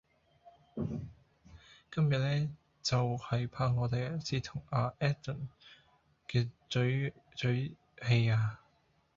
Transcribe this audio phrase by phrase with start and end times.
[1.91, 2.49] 今日呢
[2.81, 5.47] 就係怕我第一次同亞 Edan
[6.27, 8.59] 嘅嘴嘴戲呀